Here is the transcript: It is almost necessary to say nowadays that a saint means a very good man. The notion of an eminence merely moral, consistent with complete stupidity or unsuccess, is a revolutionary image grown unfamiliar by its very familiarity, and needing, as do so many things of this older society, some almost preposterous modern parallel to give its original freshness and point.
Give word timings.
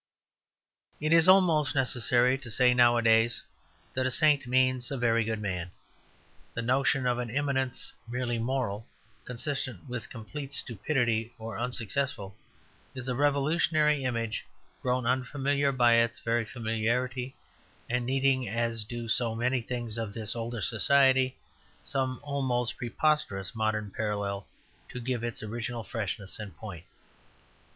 It 0.99 1.13
is 1.13 1.27
almost 1.27 1.75
necessary 1.75 2.35
to 2.35 2.49
say 2.49 2.73
nowadays 2.73 3.43
that 3.93 4.07
a 4.07 4.09
saint 4.09 4.47
means 4.47 4.89
a 4.89 4.97
very 4.97 5.23
good 5.23 5.39
man. 5.39 5.69
The 6.55 6.63
notion 6.63 7.05
of 7.05 7.19
an 7.19 7.29
eminence 7.29 7.93
merely 8.07 8.39
moral, 8.39 8.87
consistent 9.25 9.87
with 9.87 10.09
complete 10.09 10.53
stupidity 10.53 11.35
or 11.37 11.59
unsuccess, 11.59 12.17
is 12.95 13.07
a 13.07 13.13
revolutionary 13.13 14.03
image 14.03 14.43
grown 14.81 15.05
unfamiliar 15.05 15.71
by 15.71 15.93
its 15.97 16.17
very 16.17 16.45
familiarity, 16.45 17.35
and 17.87 18.03
needing, 18.03 18.49
as 18.49 18.83
do 18.83 19.07
so 19.07 19.35
many 19.35 19.61
things 19.61 19.99
of 19.99 20.15
this 20.15 20.35
older 20.35 20.63
society, 20.63 21.37
some 21.83 22.19
almost 22.23 22.75
preposterous 22.75 23.53
modern 23.53 23.91
parallel 23.91 24.47
to 24.89 24.99
give 24.99 25.23
its 25.23 25.43
original 25.43 25.83
freshness 25.83 26.39
and 26.39 26.57
point. 26.57 26.85